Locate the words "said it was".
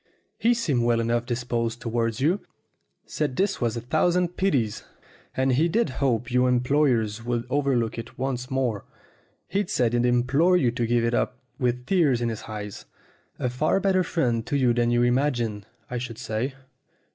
3.05-3.77